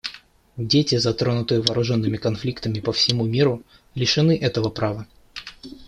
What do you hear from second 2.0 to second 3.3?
конфликтами по всему